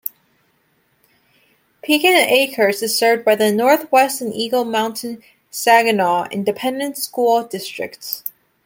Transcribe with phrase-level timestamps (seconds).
[1.83, 8.23] Pecan Acres is served by the Northwest and Eagle Mountain-Saginaw Independent School Districts.